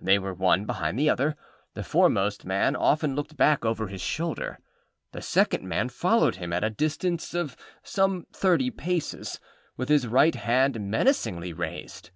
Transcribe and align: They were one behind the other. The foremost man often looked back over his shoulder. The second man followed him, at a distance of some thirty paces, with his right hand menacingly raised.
They 0.00 0.16
were 0.16 0.32
one 0.32 0.64
behind 0.64 0.96
the 0.96 1.10
other. 1.10 1.34
The 1.74 1.82
foremost 1.82 2.44
man 2.44 2.76
often 2.76 3.16
looked 3.16 3.36
back 3.36 3.64
over 3.64 3.88
his 3.88 4.00
shoulder. 4.00 4.60
The 5.10 5.20
second 5.20 5.68
man 5.68 5.88
followed 5.88 6.36
him, 6.36 6.52
at 6.52 6.62
a 6.62 6.70
distance 6.70 7.34
of 7.34 7.56
some 7.82 8.28
thirty 8.32 8.70
paces, 8.70 9.40
with 9.76 9.88
his 9.88 10.06
right 10.06 10.36
hand 10.36 10.78
menacingly 10.88 11.52
raised. 11.52 12.10